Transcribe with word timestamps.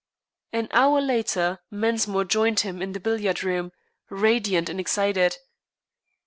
An 0.51 0.67
hour 0.71 0.99
later 0.99 1.59
Mensmore 1.69 2.25
joined 2.27 2.61
him 2.61 2.81
in 2.81 2.93
the 2.93 2.99
billiard 2.99 3.43
room, 3.43 3.71
radiant 4.09 4.67
and 4.67 4.79
excited. 4.79 5.37